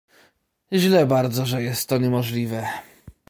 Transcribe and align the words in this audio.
"Źle 0.73 1.05
bardzo, 1.07 1.45
że 1.45 1.63
jest 1.63 1.89
to 1.89 1.97
niemożliwe." 1.97 2.67